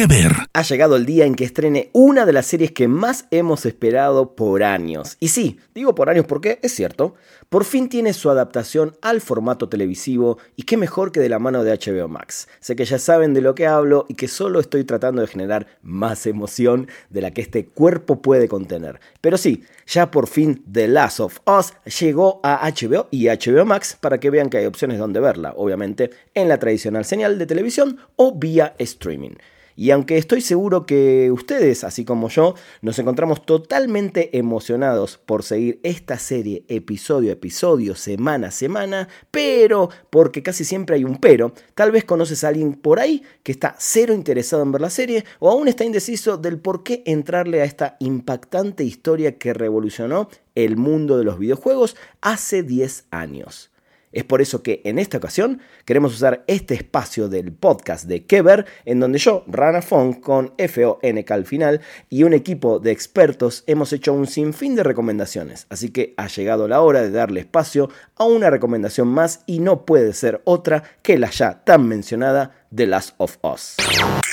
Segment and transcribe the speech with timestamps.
[0.00, 0.32] ¿Qué ver?
[0.54, 4.34] Ha llegado el día en que estrene una de las series que más hemos esperado
[4.34, 5.18] por años.
[5.20, 7.16] Y sí, digo por años porque es cierto,
[7.50, 11.64] por fin tiene su adaptación al formato televisivo y qué mejor que de la mano
[11.64, 12.48] de HBO Max.
[12.60, 15.66] Sé que ya saben de lo que hablo y que solo estoy tratando de generar
[15.82, 19.00] más emoción de la que este cuerpo puede contener.
[19.20, 23.98] Pero sí, ya por fin The Last of Us llegó a HBO y HBO Max
[24.00, 27.98] para que vean que hay opciones donde verla, obviamente en la tradicional señal de televisión
[28.16, 29.32] o vía streaming.
[29.76, 35.80] Y aunque estoy seguro que ustedes, así como yo, nos encontramos totalmente emocionados por seguir
[35.82, 41.52] esta serie episodio a episodio, semana a semana, pero, porque casi siempre hay un pero,
[41.74, 45.24] tal vez conoces a alguien por ahí que está cero interesado en ver la serie
[45.38, 50.76] o aún está indeciso del por qué entrarle a esta impactante historia que revolucionó el
[50.76, 53.70] mundo de los videojuegos hace 10 años.
[54.12, 58.66] Es por eso que en esta ocasión queremos usar este espacio del podcast de Kever,
[58.84, 63.92] en donde yo, Rana Fong, con F-O-N-K al final, y un equipo de expertos hemos
[63.92, 65.66] hecho un sinfín de recomendaciones.
[65.68, 69.84] Así que ha llegado la hora de darle espacio a una recomendación más y no
[69.84, 73.76] puede ser otra que la ya tan mencionada The Last of Us.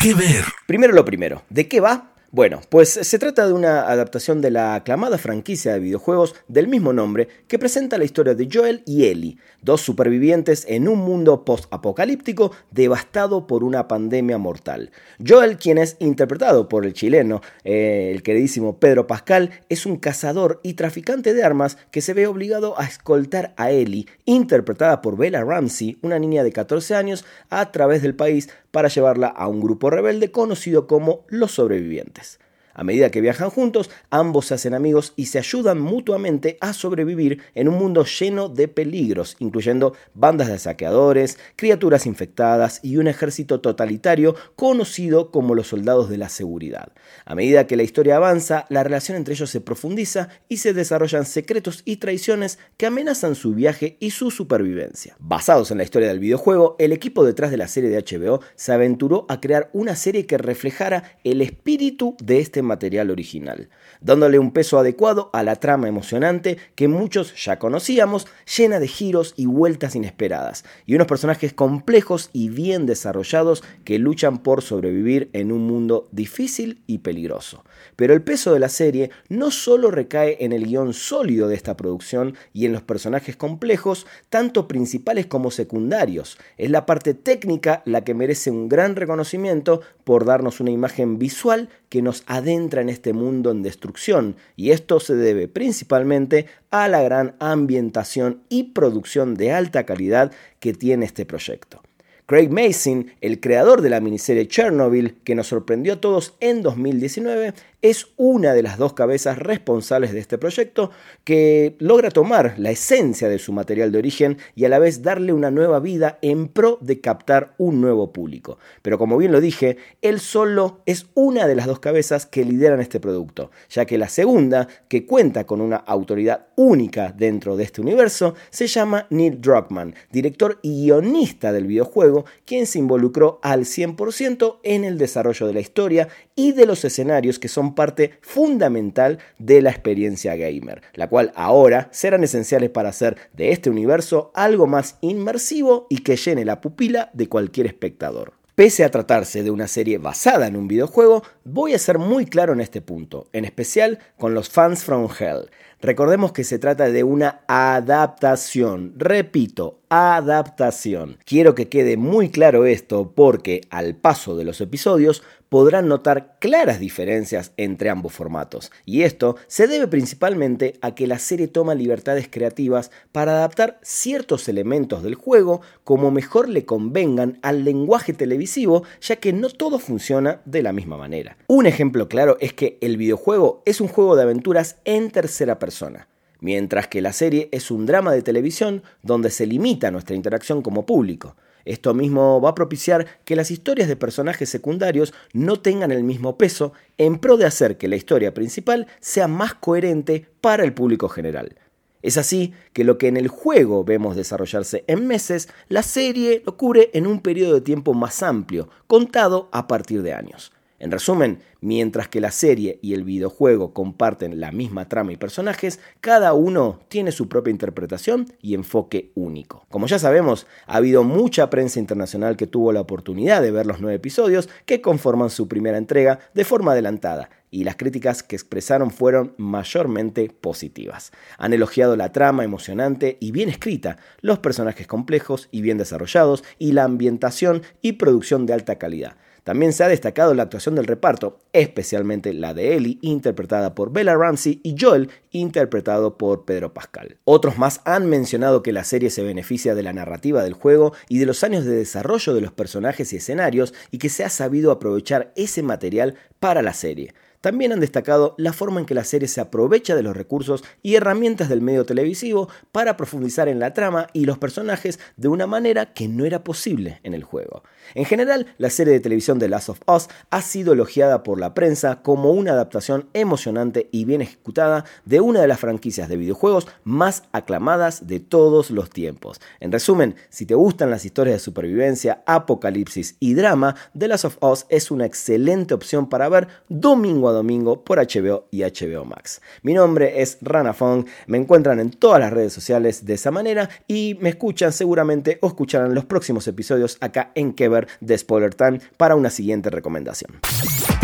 [0.02, 0.44] ¿Qué ver?
[0.66, 2.14] Primero lo primero, ¿de qué va?
[2.38, 6.94] Bueno, pues se trata de una adaptación de la aclamada franquicia de videojuegos del mismo
[6.94, 12.52] nombre que presenta la historia de Joel y Ellie, dos supervivientes en un mundo post-apocalíptico
[12.70, 14.92] devastado por una pandemia mortal.
[15.28, 20.60] Joel, quien es interpretado por el chileno, eh, el queridísimo Pedro Pascal, es un cazador
[20.62, 25.44] y traficante de armas que se ve obligado a escoltar a Ellie, interpretada por Bella
[25.44, 29.90] Ramsey, una niña de 14 años, a través del país para llevarla a un grupo
[29.90, 32.40] rebelde conocido como los sobrevivientes.
[32.78, 37.42] A medida que viajan juntos, ambos se hacen amigos y se ayudan mutuamente a sobrevivir
[37.56, 43.62] en un mundo lleno de peligros, incluyendo bandas de saqueadores, criaturas infectadas y un ejército
[43.62, 46.92] totalitario conocido como los soldados de la seguridad.
[47.26, 51.26] A medida que la historia avanza, la relación entre ellos se profundiza y se desarrollan
[51.26, 55.16] secretos y traiciones que amenazan su viaje y su supervivencia.
[55.18, 58.72] Basados en la historia del videojuego, el equipo detrás de la serie de HBO se
[58.72, 63.70] aventuró a crear una serie que reflejara el espíritu de este material original,
[64.02, 69.34] dándole un peso adecuado a la trama emocionante que muchos ya conocíamos, llena de giros
[69.36, 75.52] y vueltas inesperadas, y unos personajes complejos y bien desarrollados que luchan por sobrevivir en
[75.52, 77.64] un mundo difícil y peligroso.
[77.96, 81.78] Pero el peso de la serie no solo recae en el guion sólido de esta
[81.78, 86.38] producción y en los personajes complejos, tanto principales como secundarios.
[86.58, 91.70] Es la parte técnica la que merece un gran reconocimiento por darnos una imagen visual
[91.90, 97.02] que nos adentra en este mundo en destrucción, y esto se debe principalmente a la
[97.02, 101.82] gran ambientación y producción de alta calidad que tiene este proyecto.
[102.28, 107.54] Craig Mason, el creador de la miniserie Chernobyl, que nos sorprendió a todos en 2019,
[107.82, 110.92] es una de las dos cabezas responsables de este proyecto
[111.24, 115.32] que logra tomar la esencia de su material de origen y a la vez darle
[115.32, 118.58] una nueva vida en pro de captar un nuevo público.
[118.82, 122.82] Pero como bien lo dije, él solo es una de las dos cabezas que lideran
[122.82, 127.82] este producto, ya que la segunda, que cuenta con una autoridad única dentro de este
[127.82, 134.60] universo, se llama Neil Druckmann, director y guionista del videojuego, quien se involucró al 100%
[134.64, 139.62] en el desarrollo de la historia y de los escenarios que son parte fundamental de
[139.62, 144.98] la experiencia gamer, la cual ahora serán esenciales para hacer de este universo algo más
[145.02, 148.34] inmersivo y que llene la pupila de cualquier espectador.
[148.58, 152.54] Pese a tratarse de una serie basada en un videojuego, voy a ser muy claro
[152.54, 155.52] en este punto, en especial con los fans from Hell.
[155.80, 161.18] Recordemos que se trata de una adaptación, repito, adaptación.
[161.26, 166.80] Quiero que quede muy claro esto porque al paso de los episodios podrán notar claras
[166.80, 172.28] diferencias entre ambos formatos, y esto se debe principalmente a que la serie toma libertades
[172.30, 179.18] creativas para adaptar ciertos elementos del juego como mejor le convengan al lenguaje televisivo, ya
[179.18, 181.38] que no todo funciona de la misma manera.
[181.48, 186.08] Un ejemplo claro es que el videojuego es un juego de aventuras en tercera persona
[186.40, 190.86] mientras que la serie es un drama de televisión donde se limita nuestra interacción como
[190.86, 191.36] público.
[191.66, 196.38] Esto mismo va a propiciar que las historias de personajes secundarios no tengan el mismo
[196.38, 201.10] peso en pro de hacer que la historia principal sea más coherente para el público
[201.10, 201.58] general.
[202.02, 206.56] Es así que lo que en el juego vemos desarrollarse en meses, la serie lo
[206.56, 210.54] cubre en un periodo de tiempo más amplio, contado a partir de años.
[210.80, 215.80] En resumen, mientras que la serie y el videojuego comparten la misma trama y personajes,
[216.02, 219.66] cada uno tiene su propia interpretación y enfoque único.
[219.70, 223.82] Como ya sabemos, ha habido mucha prensa internacional que tuvo la oportunidad de ver los
[223.82, 228.92] nueve episodios que conforman su primera entrega de forma adelantada, y las críticas que expresaron
[228.92, 231.12] fueron mayormente positivas.
[231.38, 236.74] Han elogiado la trama emocionante y bien escrita, los personajes complejos y bien desarrollados, y
[236.74, 239.16] la ambientación y producción de alta calidad.
[239.48, 244.14] También se ha destacado la actuación del reparto, especialmente la de Ellie, interpretada por Bella
[244.14, 247.16] Ramsey, y Joel, interpretado por Pedro Pascal.
[247.24, 251.20] Otros más han mencionado que la serie se beneficia de la narrativa del juego y
[251.20, 254.70] de los años de desarrollo de los personajes y escenarios, y que se ha sabido
[254.70, 257.14] aprovechar ese material para la serie.
[257.48, 260.96] También han destacado la forma en que la serie se aprovecha de los recursos y
[260.96, 265.94] herramientas del medio televisivo para profundizar en la trama y los personajes de una manera
[265.94, 267.64] que no era posible en el juego.
[267.96, 271.54] En general, la serie de televisión The Last of Us ha sido elogiada por la
[271.54, 276.68] prensa como una adaptación emocionante y bien ejecutada de una de las franquicias de videojuegos
[276.84, 279.40] más aclamadas de todos los tiempos.
[279.62, 284.38] En resumen, si te gustan las historias de supervivencia, apocalipsis y drama, The Last of
[284.44, 289.42] Us es una excelente opción para ver domingo a domingo por HBO y HBO Max.
[289.62, 293.70] Mi nombre es Rana Fong, me encuentran en todas las redes sociales de esa manera
[293.88, 298.82] y me escuchan seguramente o escucharán los próximos episodios acá en Kever de Spoiler Time
[298.98, 300.32] para una siguiente recomendación.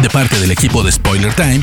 [0.01, 1.61] De parte del equipo de Spoiler Time,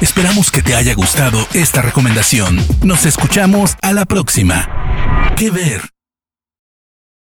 [0.00, 2.58] esperamos que te haya gustado esta recomendación.
[2.82, 4.68] Nos escuchamos a la próxima.
[5.36, 5.93] ¿Qué ver?